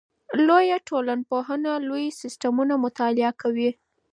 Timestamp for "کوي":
3.41-3.69